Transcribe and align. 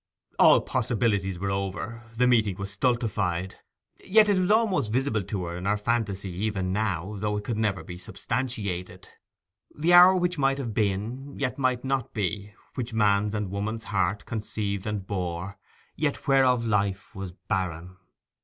All 0.39 0.61
possibilities 0.61 1.37
were 1.37 1.51
over; 1.51 2.01
the 2.17 2.25
meeting 2.25 2.55
was 2.55 2.71
stultified. 2.71 3.57
Yet 4.03 4.29
it 4.29 4.39
was 4.39 4.49
almost 4.49 4.91
visible 4.91 5.21
to 5.21 5.45
her 5.45 5.57
in 5.57 5.65
her 5.65 5.77
fantasy 5.77 6.31
even 6.31 6.73
now, 6.73 7.17
though 7.19 7.37
it 7.37 7.43
could 7.43 7.59
never 7.59 7.83
be 7.83 7.99
substantiated— 7.99 9.09
'The 9.75 9.93
hour 9.93 10.15
which 10.15 10.39
might 10.39 10.57
have 10.57 10.73
been, 10.73 11.37
yet 11.37 11.59
might 11.59 11.83
not 11.85 12.15
be, 12.15 12.55
Which 12.73 12.93
man's 12.93 13.35
and 13.35 13.51
woman's 13.51 13.83
heart 13.83 14.25
conceived 14.25 14.87
and 14.87 15.05
bore, 15.05 15.59
Yet 15.95 16.27
whereof 16.27 16.65
life 16.65 17.13
was 17.13 17.31
barren. 17.33 17.95